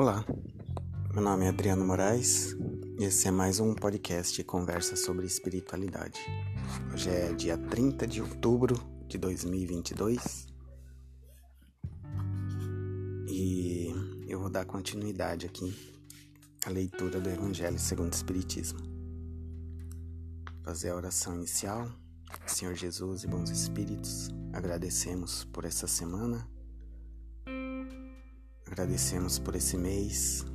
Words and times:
Olá, 0.00 0.24
meu 1.12 1.22
nome 1.22 1.44
é 1.44 1.48
Adriano 1.50 1.84
Moraes 1.84 2.56
e 2.98 3.04
esse 3.04 3.28
é 3.28 3.30
mais 3.30 3.60
um 3.60 3.74
podcast 3.74 4.42
Conversa 4.44 4.96
sobre 4.96 5.26
Espiritualidade. 5.26 6.18
Hoje 6.90 7.10
é 7.10 7.34
dia 7.34 7.58
30 7.58 8.06
de 8.06 8.22
outubro 8.22 8.76
de 9.06 9.18
2022 9.18 10.46
e 13.28 13.92
eu 14.26 14.40
vou 14.40 14.48
dar 14.48 14.64
continuidade 14.64 15.44
aqui 15.44 16.00
à 16.64 16.70
leitura 16.70 17.20
do 17.20 17.28
Evangelho 17.28 17.78
segundo 17.78 18.14
o 18.14 18.16
Espiritismo. 18.16 18.80
Fazer 20.62 20.92
a 20.92 20.96
oração 20.96 21.34
inicial. 21.34 21.86
Senhor 22.46 22.74
Jesus 22.74 23.24
e 23.24 23.26
bons 23.26 23.50
espíritos, 23.50 24.30
agradecemos 24.54 25.44
por 25.44 25.66
essa 25.66 25.86
semana 25.86 26.48
Agradecemos 28.70 29.36
por 29.36 29.56
esse 29.56 29.76
mês 29.76 30.46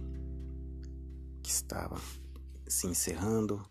que 1.44 1.50
estava 1.50 1.98
se 2.66 2.88
encerrando, 2.88 3.62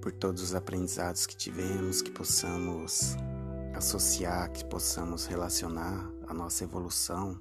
por 0.00 0.10
todos 0.12 0.42
os 0.42 0.54
aprendizados 0.54 1.26
que 1.26 1.36
tivemos, 1.36 2.00
que 2.00 2.10
possamos 2.10 3.16
associar, 3.74 4.50
que 4.50 4.64
possamos 4.64 5.26
relacionar 5.26 6.10
a 6.26 6.32
nossa 6.32 6.64
evolução 6.64 7.38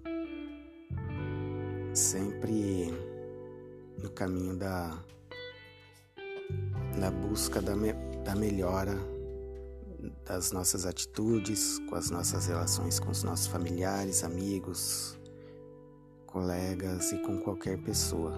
sempre 1.94 2.94
no 3.98 4.10
caminho 4.10 4.58
da, 4.58 5.02
da 7.00 7.10
busca 7.10 7.62
da, 7.62 7.78
me, 7.78 7.94
da 8.26 8.36
melhora 8.36 9.17
das 10.26 10.52
nossas 10.52 10.86
atitudes, 10.86 11.80
com 11.90 11.96
as 11.96 12.10
nossas 12.10 12.48
relações 12.48 13.00
com 13.00 13.10
os 13.10 13.24
nossos 13.24 13.48
familiares, 13.48 14.24
amigos, 14.24 15.18
colegas 16.26 17.12
e 17.12 17.18
com 17.20 17.40
qualquer 17.40 17.78
pessoa. 17.80 18.36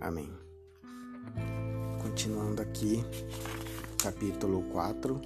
Amém. 0.00 0.30
Continuando 2.02 2.62
aqui, 2.62 3.04
capítulo 3.98 4.62
4, 4.70 5.20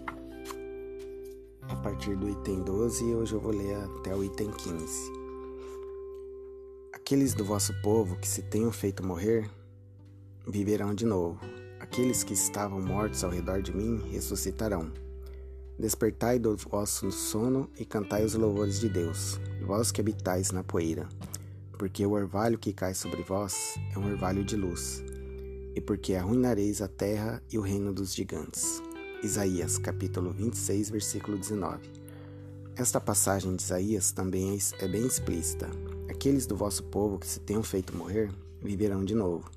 a 1.62 1.76
partir 1.76 2.16
do 2.16 2.28
item 2.28 2.62
12, 2.62 3.04
hoje 3.04 3.34
eu 3.34 3.40
vou 3.40 3.52
ler 3.52 3.76
até 3.76 4.14
o 4.14 4.24
item 4.24 4.50
15. 4.50 5.12
Aqueles 6.92 7.34
do 7.34 7.44
vosso 7.44 7.72
povo 7.82 8.16
que 8.16 8.28
se 8.28 8.42
tenham 8.42 8.70
feito 8.70 9.04
morrer 9.04 9.50
viverão 10.46 10.94
de 10.94 11.04
novo 11.04 11.57
Aqueles 11.90 12.22
que 12.22 12.34
estavam 12.34 12.80
mortos 12.80 13.24
ao 13.24 13.30
redor 13.30 13.62
de 13.62 13.74
mim 13.74 14.00
ressuscitarão. 14.12 14.92
Despertai 15.78 16.38
do 16.38 16.54
vosso 16.54 17.10
sono 17.10 17.68
e 17.78 17.84
cantai 17.84 18.24
os 18.24 18.34
louvores 18.34 18.78
de 18.78 18.90
Deus, 18.90 19.40
vós 19.62 19.90
que 19.90 20.00
habitais 20.00 20.52
na 20.52 20.62
poeira. 20.62 21.08
Porque 21.78 22.04
o 22.04 22.12
orvalho 22.12 22.58
que 22.58 22.74
cai 22.74 22.94
sobre 22.94 23.22
vós 23.22 23.74
é 23.94 23.98
um 23.98 24.06
orvalho 24.06 24.44
de 24.44 24.54
luz, 24.54 25.02
e 25.74 25.80
porque 25.80 26.14
arruinareis 26.14 26.82
a 26.82 26.88
terra 26.88 27.42
e 27.50 27.58
o 27.58 27.62
reino 27.62 27.92
dos 27.92 28.14
gigantes. 28.14 28.82
Isaías, 29.22 29.78
capítulo 29.78 30.30
26, 30.30 30.90
versículo 30.90 31.38
19. 31.38 31.78
Esta 32.76 33.00
passagem 33.00 33.56
de 33.56 33.62
Isaías 33.62 34.12
também 34.12 34.56
é, 34.56 34.84
é 34.84 34.86
bem 34.86 35.06
explícita. 35.06 35.68
Aqueles 36.08 36.46
do 36.46 36.54
vosso 36.54 36.84
povo 36.84 37.18
que 37.18 37.26
se 37.26 37.40
tenham 37.40 37.62
feito 37.62 37.96
morrer 37.96 38.30
viverão 38.62 39.04
de 39.04 39.14
novo. 39.14 39.50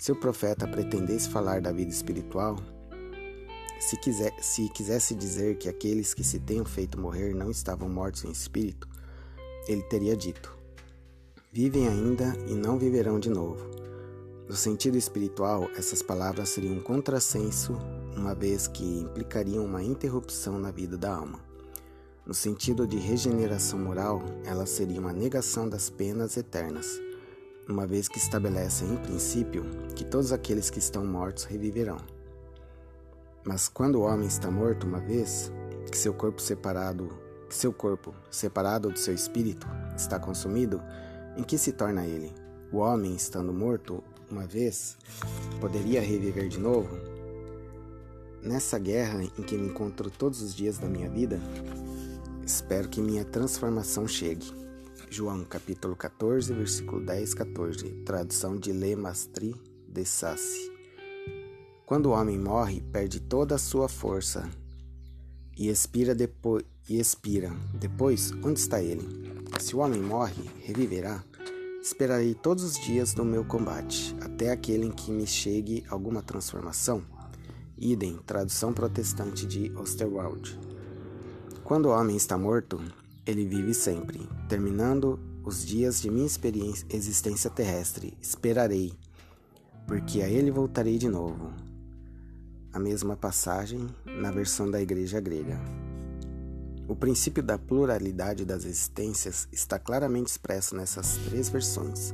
Se 0.00 0.10
o 0.10 0.16
profeta 0.16 0.66
pretendesse 0.66 1.28
falar 1.28 1.60
da 1.60 1.70
vida 1.70 1.90
espiritual, 1.90 2.56
se, 3.78 3.98
quiser, 3.98 4.32
se 4.40 4.66
quisesse 4.70 5.14
dizer 5.14 5.58
que 5.58 5.68
aqueles 5.68 6.14
que 6.14 6.24
se 6.24 6.38
tenham 6.38 6.64
feito 6.64 6.98
morrer 6.98 7.34
não 7.34 7.50
estavam 7.50 7.86
mortos 7.86 8.24
em 8.24 8.30
espírito, 8.30 8.88
ele 9.68 9.82
teria 9.82 10.16
dito: 10.16 10.56
Vivem 11.52 11.86
ainda 11.86 12.34
e 12.48 12.54
não 12.54 12.78
viverão 12.78 13.20
de 13.20 13.28
novo. 13.28 13.62
No 14.48 14.56
sentido 14.56 14.96
espiritual, 14.96 15.68
essas 15.76 16.02
palavras 16.02 16.48
seriam 16.48 16.76
um 16.76 16.80
contrassenso, 16.80 17.76
uma 18.16 18.34
vez 18.34 18.66
que 18.66 19.00
implicariam 19.00 19.66
uma 19.66 19.82
interrupção 19.82 20.58
na 20.58 20.70
vida 20.70 20.96
da 20.96 21.14
alma. 21.14 21.40
No 22.24 22.32
sentido 22.32 22.86
de 22.86 22.96
regeneração 22.96 23.78
moral, 23.78 24.22
elas 24.46 24.70
seriam 24.70 25.02
uma 25.02 25.12
negação 25.12 25.68
das 25.68 25.90
penas 25.90 26.38
eternas 26.38 26.98
uma 27.70 27.86
vez 27.86 28.08
que 28.08 28.18
estabelece 28.18 28.84
em 28.84 28.96
princípio 28.96 29.64
que 29.94 30.04
todos 30.04 30.32
aqueles 30.32 30.70
que 30.70 30.78
estão 30.78 31.04
mortos 31.04 31.44
reviverão. 31.44 31.98
Mas 33.44 33.68
quando 33.68 33.96
o 33.96 34.02
homem 34.02 34.26
está 34.26 34.50
morto 34.50 34.86
uma 34.86 35.00
vez, 35.00 35.50
que 35.90 35.96
seu 35.96 36.12
corpo 36.12 36.42
separado, 36.42 37.08
seu 37.48 37.72
corpo, 37.72 38.14
separado 38.30 38.90
do 38.90 38.98
seu 38.98 39.14
espírito, 39.14 39.66
está 39.96 40.18
consumido, 40.18 40.82
em 41.36 41.42
que 41.42 41.56
se 41.56 41.72
torna 41.72 42.04
ele? 42.04 42.32
O 42.72 42.78
homem, 42.78 43.14
estando 43.14 43.52
morto 43.52 44.02
uma 44.30 44.46
vez, 44.46 44.96
poderia 45.60 46.00
reviver 46.00 46.48
de 46.48 46.58
novo? 46.58 46.96
Nessa 48.42 48.78
guerra 48.78 49.22
em 49.22 49.42
que 49.42 49.56
me 49.56 49.68
encontro 49.68 50.10
todos 50.10 50.42
os 50.42 50.54
dias 50.54 50.78
da 50.78 50.86
minha 50.86 51.08
vida, 51.08 51.40
espero 52.44 52.88
que 52.88 53.00
minha 53.00 53.24
transformação 53.24 54.06
chegue. 54.06 54.52
João 55.12 55.42
capítulo 55.42 55.96
14, 55.96 56.54
versículo 56.54 57.04
10, 57.04 57.34
14, 57.34 57.90
tradução 58.04 58.56
de 58.56 58.70
Le 58.70 58.94
Mastri 58.94 59.60
de 59.88 60.04
Sassi. 60.04 60.70
Quando 61.84 62.06
o 62.06 62.10
homem 62.12 62.38
morre, 62.38 62.80
perde 62.80 63.18
toda 63.18 63.56
a 63.56 63.58
sua 63.58 63.88
força 63.88 64.48
e 65.58 65.68
expira 65.68 66.16
e 66.88 67.00
expira. 67.00 67.50
Depois, 67.74 68.30
onde 68.44 68.60
está 68.60 68.80
ele? 68.80 69.02
Se 69.58 69.74
o 69.74 69.80
homem 69.80 70.00
morre, 70.00 70.48
reviverá. 70.60 71.24
Esperarei 71.82 72.32
todos 72.32 72.62
os 72.62 72.78
dias 72.78 73.12
do 73.12 73.24
meu 73.24 73.44
combate, 73.44 74.14
até 74.20 74.52
aquele 74.52 74.86
em 74.86 74.92
que 74.92 75.10
me 75.10 75.26
chegue 75.26 75.84
alguma 75.88 76.22
transformação. 76.22 77.02
Idem, 77.76 78.16
tradução 78.18 78.72
protestante 78.72 79.44
de 79.44 79.72
Osterwald. 79.76 80.56
Quando 81.64 81.86
o 81.86 81.90
homem 81.90 82.16
está 82.16 82.38
morto, 82.38 82.80
ele 83.26 83.44
vive 83.44 83.74
sempre. 83.74 84.28
Terminando 84.48 85.18
os 85.44 85.64
dias 85.64 86.00
de 86.00 86.10
minha 86.10 86.26
existência 86.90 87.50
terrestre, 87.50 88.16
esperarei, 88.20 88.92
porque 89.86 90.22
a 90.22 90.28
ele 90.28 90.50
voltarei 90.50 90.98
de 90.98 91.08
novo. 91.08 91.52
A 92.72 92.78
mesma 92.78 93.16
passagem 93.16 93.86
na 94.04 94.30
versão 94.30 94.70
da 94.70 94.80
Igreja 94.80 95.20
Grega. 95.20 95.58
O 96.86 96.94
princípio 96.94 97.42
da 97.42 97.56
pluralidade 97.56 98.44
das 98.44 98.64
existências 98.64 99.48
está 99.52 99.78
claramente 99.78 100.28
expresso 100.28 100.74
nessas 100.74 101.16
três 101.28 101.48
versões. 101.48 102.12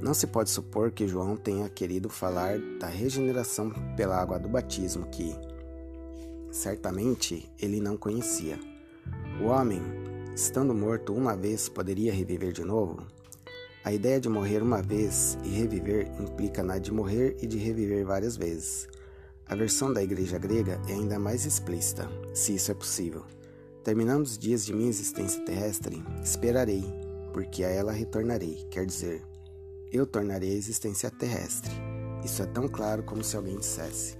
Não 0.00 0.12
se 0.12 0.26
pode 0.26 0.50
supor 0.50 0.90
que 0.90 1.06
João 1.06 1.36
tenha 1.36 1.68
querido 1.68 2.08
falar 2.08 2.58
da 2.80 2.88
regeneração 2.88 3.70
pela 3.96 4.20
água 4.20 4.38
do 4.38 4.48
batismo 4.48 5.06
que, 5.06 5.32
certamente, 6.50 7.48
ele 7.60 7.80
não 7.80 7.96
conhecia. 7.96 8.58
O 9.40 9.44
homem 9.44 9.80
estando 10.34 10.74
morto 10.74 11.14
uma 11.14 11.36
vez, 11.36 11.68
poderia 11.68 12.12
reviver 12.12 12.52
de 12.52 12.64
novo? 12.64 13.06
A 13.84 13.92
ideia 13.92 14.20
de 14.20 14.28
morrer 14.28 14.62
uma 14.62 14.80
vez 14.80 15.36
e 15.44 15.48
reviver 15.48 16.08
implica 16.20 16.62
na 16.62 16.78
de 16.78 16.92
morrer 16.92 17.36
e 17.42 17.46
de 17.46 17.58
reviver 17.58 18.04
várias 18.04 18.36
vezes. 18.36 18.88
A 19.46 19.54
versão 19.54 19.92
da 19.92 20.02
igreja 20.02 20.38
grega 20.38 20.80
é 20.88 20.92
ainda 20.92 21.18
mais 21.18 21.44
explícita, 21.44 22.08
se 22.32 22.54
isso 22.54 22.70
é 22.70 22.74
possível. 22.74 23.24
Terminando 23.82 24.24
os 24.24 24.38
dias 24.38 24.64
de 24.64 24.72
minha 24.72 24.88
existência 24.88 25.44
terrestre, 25.44 26.02
esperarei, 26.22 26.84
porque 27.32 27.64
a 27.64 27.68
ela 27.68 27.92
retornarei, 27.92 28.66
quer 28.70 28.86
dizer, 28.86 29.22
eu 29.92 30.06
tornarei 30.06 30.52
a 30.52 30.56
existência 30.56 31.10
terrestre. 31.10 31.72
Isso 32.24 32.42
é 32.42 32.46
tão 32.46 32.68
claro 32.68 33.02
como 33.02 33.22
se 33.22 33.36
alguém 33.36 33.58
dissesse: 33.58 34.16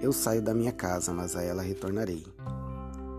Eu 0.00 0.12
saio 0.12 0.42
da 0.42 0.54
minha 0.54 0.72
casa, 0.72 1.12
mas 1.12 1.36
a 1.36 1.42
ela 1.42 1.62
retornarei. 1.62 2.24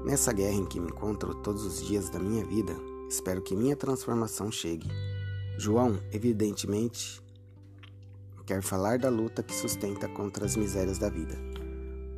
Nessa 0.05 0.31
guerra 0.31 0.53
em 0.53 0.65
que 0.65 0.79
me 0.79 0.87
encontro 0.87 1.33
todos 1.33 1.65
os 1.65 1.83
dias 1.83 2.11
da 2.11 2.19
minha 2.19 2.45
vida, 2.45 2.75
espero 3.09 3.41
que 3.41 3.55
minha 3.55 3.75
transformação 3.75 4.51
chegue. 4.51 4.87
João, 5.57 5.99
evidentemente, 6.11 7.19
quer 8.45 8.61
falar 8.61 8.99
da 8.99 9.09
luta 9.09 9.41
que 9.41 9.55
sustenta 9.55 10.07
contra 10.07 10.45
as 10.45 10.55
misérias 10.55 10.99
da 10.99 11.09
vida. 11.09 11.35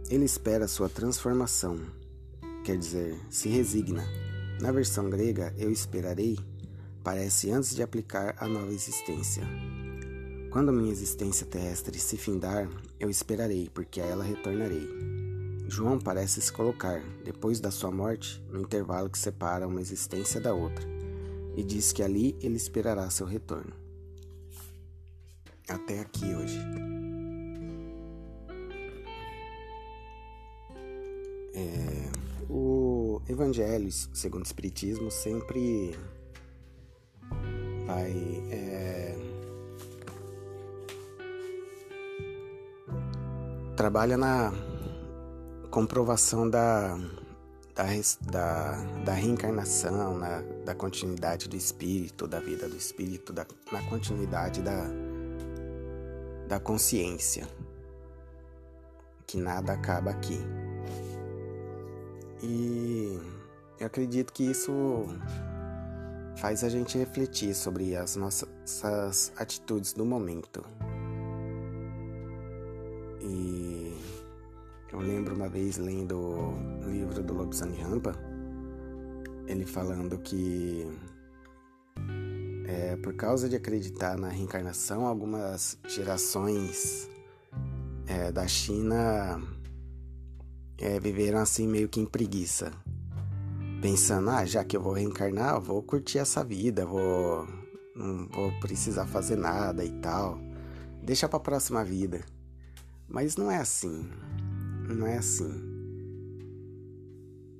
Ele 0.10 0.26
espera 0.26 0.68
sua 0.68 0.90
transformação, 0.90 1.80
quer 2.66 2.78
dizer, 2.78 3.18
se 3.30 3.48
resigna. 3.48 4.04
Na 4.60 4.70
versão 4.70 5.10
grega, 5.10 5.54
eu 5.58 5.72
esperarei, 5.72 6.38
parece 7.02 7.52
antes 7.52 7.74
de 7.74 7.82
aplicar 7.82 8.36
a 8.38 8.50
nova 8.50 8.74
existência. 8.74 9.48
Quando 10.52 10.74
minha 10.74 10.92
existência 10.92 11.46
terrestre 11.46 11.98
se 11.98 12.18
findar, 12.18 12.70
eu 13.00 13.10
esperarei, 13.10 13.70
porque 13.74 14.02
a 14.02 14.06
ela 14.06 14.26
retornarei. 14.26 15.17
João 15.68 16.00
parece 16.00 16.42
se 16.42 16.52
colocar, 16.52 17.02
depois 17.24 17.60
da 17.60 17.70
sua 17.70 17.92
morte, 17.92 18.42
no 18.50 18.62
intervalo 18.62 19.10
que 19.10 19.18
separa 19.18 19.68
uma 19.68 19.82
existência 19.82 20.40
da 20.40 20.54
outra, 20.54 20.88
e 21.56 21.64
diz 21.64 21.92
que 21.92 22.02
ali 22.02 22.38
ele 22.42 22.56
esperará 22.56 23.10
seu 23.10 23.26
retorno. 23.26 23.74
Até 25.68 26.00
aqui 26.00 26.34
hoje. 26.34 26.58
É, 31.54 32.10
o 32.50 33.22
Evangelho 33.28 33.92
segundo 33.92 34.44
o 34.44 34.46
Espiritismo 34.46 35.12
sempre 35.12 35.96
vai 37.86 38.14
é, 38.52 39.16
trabalha 43.76 44.16
na 44.18 44.54
comprovação 45.78 46.50
da, 46.50 46.98
da, 47.76 47.84
da, 48.32 48.84
da 49.06 49.14
reencarnação, 49.14 50.18
na, 50.18 50.42
da 50.66 50.74
continuidade 50.74 51.48
do 51.48 51.56
espírito, 51.56 52.28
da 52.28 52.40
vida 52.40 52.68
do 52.68 52.76
espírito, 52.76 53.32
da, 53.32 53.46
na 53.72 53.84
continuidade 53.84 54.64
da, 54.64 54.86
da 56.48 56.60
consciência, 56.60 57.48
que 59.28 59.38
nada 59.38 59.74
acaba 59.74 60.10
aqui. 60.10 60.40
E 62.42 63.20
eu 63.80 63.86
acredito 63.86 64.34
que 64.34 64.46
isso 64.50 65.06
faz 66.38 66.64
a 66.64 66.70
gente 66.70 66.98
refletir 66.98 67.54
sobre 67.54 67.96
as 67.96 68.16
nossas 68.16 69.32
atitudes 69.38 69.94
do 69.94 70.04
momento. 70.04 70.66
E 73.22 74.17
eu 74.92 75.00
lembro 75.00 75.36
uma 75.36 75.48
vez 75.50 75.78
lendo 75.78 76.18
o 76.18 76.90
livro 76.90 77.24
do 77.24 77.34
Lobsang 77.34 77.76
Rampa, 77.82 78.14
ele 79.46 79.66
falando 79.66 80.18
que 80.20 80.88
é, 82.66 82.96
por 82.98 83.14
causa 83.14 83.48
de 83.48 83.56
acreditar 83.56 84.18
na 84.18 84.30
reencarnação, 84.30 85.06
algumas 85.06 85.78
gerações 85.88 87.10
é, 88.06 88.32
da 88.32 88.48
China 88.48 89.42
é, 90.78 91.00
viveram 91.00 91.40
assim 91.40 91.68
meio 91.68 91.88
que 91.88 92.00
em 92.00 92.06
preguiça 92.06 92.72
pensando, 93.82 94.30
ah, 94.30 94.46
já 94.46 94.64
que 94.64 94.76
eu 94.76 94.82
vou 94.82 94.94
reencarnar, 94.94 95.56
eu 95.56 95.62
vou 95.62 95.82
curtir 95.82 96.18
essa 96.18 96.44
vida, 96.44 96.86
vou 96.86 97.48
não 97.96 98.28
vou 98.28 98.52
precisar 98.60 99.08
fazer 99.08 99.36
nada 99.36 99.84
e 99.84 99.92
tal. 100.00 100.40
Deixa 101.02 101.28
para 101.28 101.40
próxima 101.40 101.84
vida. 101.84 102.22
Mas 103.08 103.36
não 103.36 103.50
é 103.50 103.58
assim. 103.58 104.08
Não 104.88 105.06
é 105.06 105.18
assim. 105.18 105.52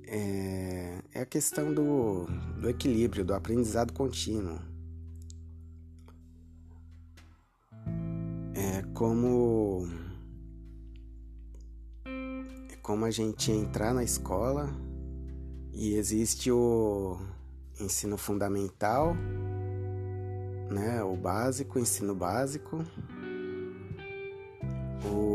É, 0.06 1.02
é 1.12 1.20
a 1.20 1.26
questão 1.26 1.72
do, 1.72 2.26
do 2.60 2.68
equilíbrio, 2.68 3.24
do 3.24 3.34
aprendizado 3.34 3.92
contínuo. 3.92 4.58
É 8.54 8.82
como 8.94 9.86
é 12.06 12.76
como 12.82 13.04
a 13.04 13.10
gente 13.10 13.52
entrar 13.52 13.92
na 13.92 14.02
escola 14.02 14.70
e 15.72 15.94
existe 15.94 16.50
o 16.50 17.18
ensino 17.78 18.16
fundamental, 18.16 19.14
né, 20.70 21.02
o 21.04 21.14
básico, 21.14 21.78
o 21.78 21.82
ensino 21.82 22.14
básico, 22.14 22.84
o 25.04 25.27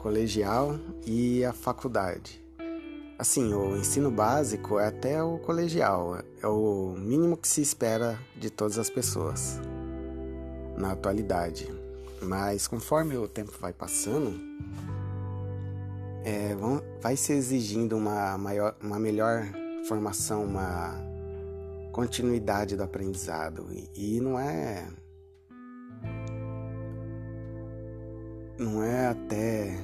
colegial 0.00 0.78
e 1.06 1.44
a 1.44 1.52
faculdade. 1.52 2.42
Assim, 3.18 3.52
o 3.52 3.76
ensino 3.76 4.10
básico 4.10 4.78
é 4.78 4.86
até 4.86 5.22
o 5.22 5.38
colegial, 5.38 6.18
é 6.42 6.46
o 6.46 6.94
mínimo 6.96 7.36
que 7.36 7.46
se 7.46 7.60
espera 7.60 8.18
de 8.34 8.48
todas 8.48 8.78
as 8.78 8.88
pessoas 8.88 9.60
na 10.74 10.92
atualidade. 10.92 11.70
Mas 12.22 12.66
conforme 12.66 13.16
o 13.18 13.28
tempo 13.28 13.52
vai 13.60 13.74
passando, 13.74 14.40
é, 16.24 16.54
vão, 16.54 16.82
vai 17.02 17.14
se 17.14 17.34
exigindo 17.34 17.94
uma, 17.94 18.38
maior, 18.38 18.74
uma 18.82 18.98
melhor 18.98 19.46
formação, 19.86 20.44
uma 20.44 20.94
continuidade 21.92 22.74
do 22.74 22.82
aprendizado. 22.82 23.66
E, 23.70 24.16
e 24.16 24.20
não 24.20 24.40
é. 24.40 24.86
Não 28.60 28.84
é 28.84 29.06
até 29.06 29.74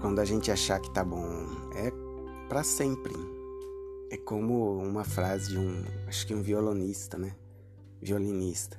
quando 0.00 0.20
a 0.20 0.24
gente 0.24 0.48
achar 0.48 0.78
que 0.78 0.88
tá 0.94 1.04
bom. 1.04 1.26
É 1.74 1.90
para 2.48 2.62
sempre. 2.62 3.12
É 4.12 4.16
como 4.16 4.78
uma 4.78 5.02
frase 5.02 5.48
de 5.48 5.58
um, 5.58 5.82
acho 6.06 6.24
que 6.24 6.32
um 6.32 6.42
violonista, 6.42 7.18
né? 7.18 7.34
Violinista. 8.00 8.78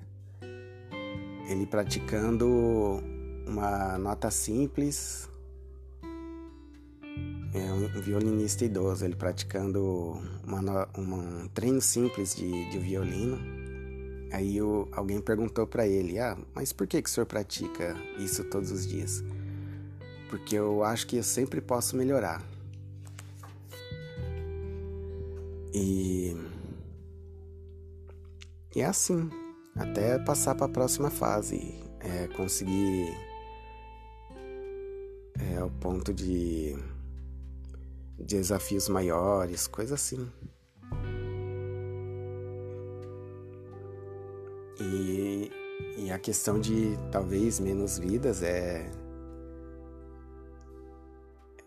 Ele 1.49 1.65
praticando 1.65 2.47
uma 3.45 3.97
nota 3.97 4.31
simples. 4.31 5.29
É 7.53 7.73
um 7.73 8.01
violinista 8.01 8.63
idoso, 8.63 9.03
ele 9.03 9.17
praticando 9.17 10.21
uma, 10.45 10.87
um 10.97 11.49
treino 11.49 11.81
simples 11.81 12.33
de, 12.33 12.69
de 12.69 12.79
violino. 12.79 13.56
Aí 14.31 14.61
o, 14.61 14.87
alguém 14.91 15.21
perguntou 15.21 15.65
para 15.65 15.87
ele: 15.87 16.19
Ah, 16.19 16.37
mas 16.53 16.73
por 16.73 16.87
que, 16.87 17.01
que 17.01 17.09
o 17.09 17.11
senhor 17.11 17.25
pratica 17.25 17.95
isso 18.19 18.43
todos 18.45 18.71
os 18.71 18.85
dias? 18.85 19.23
Porque 20.29 20.55
eu 20.55 20.83
acho 20.83 21.07
que 21.07 21.17
eu 21.17 21.23
sempre 21.23 21.61
posso 21.61 21.95
melhorar. 21.95 22.43
E, 25.73 26.35
e 28.75 28.81
é 28.81 28.85
assim, 28.85 29.29
até 29.75 30.17
passar 30.19 30.55
para 30.55 30.65
a 30.65 30.69
próxima 30.69 31.09
fase, 31.09 31.79
é, 31.99 32.27
conseguir 32.35 33.13
é, 35.39 35.57
ao 35.57 35.69
ponto 35.69 36.13
de 36.13 36.75
desafios 38.17 38.89
maiores, 38.89 39.67
coisa 39.67 39.95
assim. 39.95 40.27
E, 45.07 46.11
a 46.11 46.17
questão 46.19 46.59
de 46.59 46.97
talvez 47.11 47.59
menos 47.59 47.97
vidas 47.97 48.41
é 48.43 48.89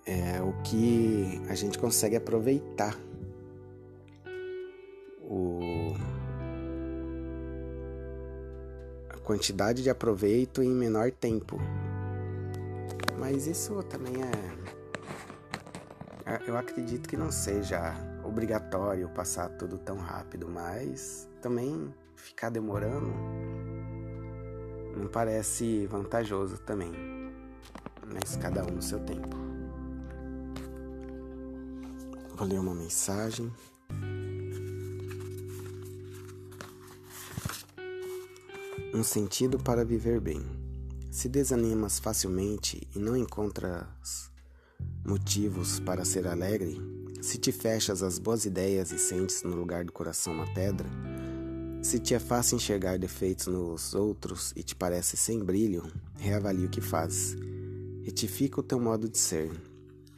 é 0.07 0.43
o 0.43 0.53
que 0.63 1.41
a 1.49 1.55
gente 1.55 1.79
consegue 1.79 2.17
aproveitar 2.17 2.99
o 5.23 5.61
a 9.11 9.19
quantidade 9.19 9.83
de 9.83 9.91
aproveito 9.91 10.63
em 10.63 10.71
menor 10.71 11.11
tempo 11.13 11.61
mas 13.21 13.47
isso 13.47 13.83
também 13.83 14.15
é. 14.23 14.31
Eu 16.47 16.57
acredito 16.57 17.09
que 17.09 17.17
não 17.17 17.31
seja 17.31 17.95
obrigatório 18.25 19.09
passar 19.11 19.51
tudo 19.51 19.77
tão 19.77 19.99
rápido, 19.99 20.49
mas 20.49 21.29
também 21.43 21.93
ficar 22.21 22.51
demorando 22.51 23.13
não 24.97 25.09
parece 25.09 25.87
vantajoso 25.87 26.59
também. 26.59 26.93
Mas 28.07 28.37
cada 28.37 28.65
um 28.65 28.71
no 28.71 28.83
seu 28.83 28.99
tempo. 29.01 29.37
Vou 32.37 32.47
ler 32.47 32.59
uma 32.59 32.75
mensagem. 32.75 33.53
Um 38.93 39.03
sentido 39.03 39.59
para 39.59 39.85
viver 39.85 40.21
bem. 40.21 40.43
Se 41.11 41.29
desanimas 41.29 41.99
facilmente 41.99 42.89
e 42.95 42.99
não 42.99 43.17
encontras 43.17 44.31
motivos 45.05 45.79
para 45.81 46.05
ser 46.05 46.27
alegre, 46.27 46.81
se 47.21 47.39
te 47.39 47.53
fechas 47.53 48.03
às 48.03 48.19
boas 48.19 48.45
ideias 48.45 48.91
e 48.91 48.99
sentes 48.99 49.43
no 49.43 49.55
lugar 49.55 49.85
do 49.85 49.93
coração 49.93 50.33
uma 50.33 50.47
pedra, 50.55 50.89
se 51.83 51.99
te 51.99 52.15
é 52.15 52.19
fácil 52.19 52.57
enxergar 52.57 52.99
defeitos 52.99 53.47
nos 53.47 53.95
outros 53.95 54.53
e 54.55 54.63
te 54.63 54.77
parece 54.77 55.17
sem 55.17 55.43
brilho, 55.43 55.91
reavalie 56.19 56.67
o 56.67 56.71
que 56.71 56.81
fazes. 56.81 57.37
Retifica 58.03 58.61
o 58.61 58.63
teu 58.63 58.79
modo 58.79 59.09
de 59.09 59.19
ser. 59.19 59.51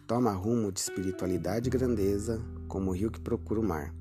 Toma 0.07 0.33
rumo 0.33 0.73
de 0.73 0.81
espiritualidade 0.81 1.69
e 1.69 1.71
grandeza 1.71 2.43
como 2.67 2.91
o 2.91 2.95
rio 2.95 3.11
que 3.11 3.21
procura 3.21 3.61
o 3.61 3.65
mar. 3.65 3.95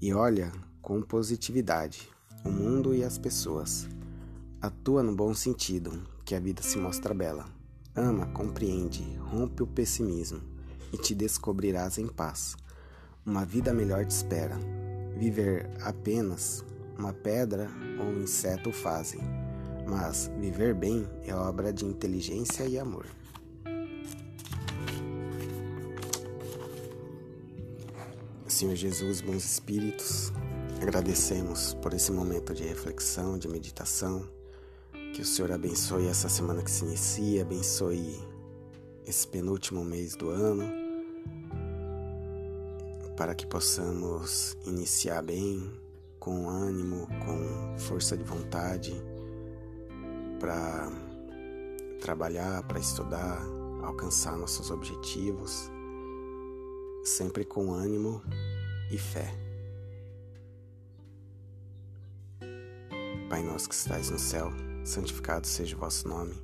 E 0.00 0.12
olha 0.14 0.52
com 0.80 1.02
positividade 1.02 2.08
o 2.44 2.50
mundo 2.50 2.94
e 2.94 3.02
as 3.02 3.18
pessoas. 3.18 3.88
Atua 4.60 5.02
no 5.02 5.14
bom 5.14 5.34
sentido, 5.34 5.92
que 6.24 6.34
a 6.34 6.40
vida 6.40 6.62
se 6.62 6.78
mostra 6.78 7.12
bela. 7.12 7.46
Ama, 7.94 8.26
compreende, 8.26 9.02
rompe 9.18 9.62
o 9.62 9.66
pessimismo 9.66 10.40
e 10.92 10.96
te 10.96 11.14
descobrirás 11.14 11.98
em 11.98 12.06
paz. 12.06 12.56
Uma 13.24 13.44
vida 13.44 13.74
melhor 13.74 14.04
te 14.04 14.12
espera. 14.12 14.56
Viver 15.18 15.68
apenas 15.80 16.64
uma 16.98 17.12
pedra 17.12 17.68
ou 17.98 18.06
um 18.06 18.22
inseto 18.22 18.70
o 18.70 18.72
fazem, 18.72 19.20
mas 19.86 20.30
viver 20.38 20.74
bem 20.74 21.06
é 21.24 21.34
obra 21.34 21.72
de 21.72 21.84
inteligência 21.84 22.64
e 22.64 22.78
amor. 22.78 23.06
Senhor 28.46 28.74
Jesus, 28.74 29.20
bons 29.20 29.44
espíritos, 29.44 30.32
agradecemos 30.80 31.74
por 31.74 31.92
esse 31.92 32.10
momento 32.10 32.54
de 32.54 32.62
reflexão, 32.62 33.38
de 33.38 33.46
meditação 33.48 34.26
que 35.16 35.22
o 35.22 35.24
Senhor 35.24 35.52
abençoe 35.52 36.06
essa 36.08 36.28
semana 36.28 36.62
que 36.62 36.70
se 36.70 36.84
inicia, 36.84 37.42
abençoe 37.42 38.18
esse 39.06 39.26
penúltimo 39.26 39.84
mês 39.84 40.14
do 40.14 40.30
ano, 40.30 40.64
para 43.16 43.34
que 43.34 43.46
possamos 43.46 44.56
iniciar 44.66 45.22
bem, 45.22 45.70
com 46.26 46.48
ânimo, 46.48 47.06
com 47.24 47.78
força 47.78 48.16
de 48.16 48.24
vontade, 48.24 49.00
para 50.40 50.90
trabalhar, 52.00 52.64
para 52.64 52.80
estudar, 52.80 53.40
alcançar 53.84 54.36
nossos 54.36 54.72
objetivos, 54.72 55.70
sempre 57.04 57.44
com 57.44 57.72
ânimo 57.72 58.20
e 58.90 58.98
fé. 58.98 59.32
Pai 63.30 63.44
nosso 63.44 63.68
que 63.68 63.76
estais 63.76 64.10
no 64.10 64.18
céu, 64.18 64.50
santificado 64.84 65.46
seja 65.46 65.76
o 65.76 65.78
vosso 65.78 66.08
nome. 66.08 66.34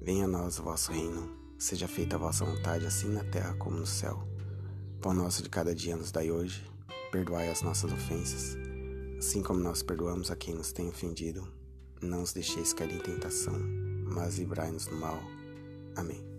Venha 0.00 0.24
a 0.24 0.28
nós 0.28 0.58
o 0.58 0.62
vosso 0.62 0.90
reino. 0.90 1.30
Seja 1.58 1.86
feita 1.86 2.16
a 2.16 2.18
vossa 2.18 2.46
vontade, 2.46 2.86
assim 2.86 3.08
na 3.08 3.22
terra 3.24 3.54
como 3.58 3.76
no 3.76 3.86
céu. 3.86 4.26
Pão 5.02 5.12
nosso 5.12 5.42
de 5.42 5.50
cada 5.50 5.74
dia 5.74 5.96
nos 5.96 6.10
dai 6.10 6.30
hoje. 6.30 6.66
Perdoai 7.12 7.50
as 7.50 7.60
nossas 7.60 7.92
ofensas, 7.92 8.56
assim 9.22 9.40
como 9.40 9.60
nós 9.60 9.84
perdoamos 9.84 10.32
a 10.32 10.36
quem 10.36 10.52
nos 10.52 10.72
tem 10.72 10.88
ofendido. 10.88 11.46
Não 12.00 12.24
os 12.24 12.32
deixeis 12.32 12.72
cair 12.72 12.92
em 12.92 12.98
tentação, 12.98 13.54
mas 14.04 14.36
livrai-nos 14.36 14.86
do 14.86 14.96
mal. 14.96 15.16
Amém. 15.94 16.31